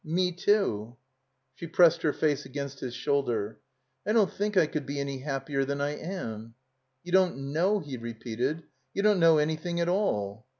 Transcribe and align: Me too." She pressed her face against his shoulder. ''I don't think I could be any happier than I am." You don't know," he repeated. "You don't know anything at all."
Me 0.03 0.31
too." 0.31 0.97
She 1.53 1.67
pressed 1.67 2.01
her 2.01 2.11
face 2.11 2.43
against 2.43 2.79
his 2.79 2.95
shoulder. 2.95 3.59
''I 4.07 4.13
don't 4.13 4.31
think 4.31 4.57
I 4.57 4.65
could 4.65 4.87
be 4.87 4.99
any 4.99 5.19
happier 5.19 5.63
than 5.63 5.79
I 5.79 5.91
am." 5.91 6.55
You 7.03 7.11
don't 7.11 7.53
know," 7.53 7.77
he 7.81 7.97
repeated. 7.97 8.63
"You 8.95 9.03
don't 9.03 9.19
know 9.19 9.37
anything 9.37 9.79
at 9.79 9.87
all." 9.87 10.47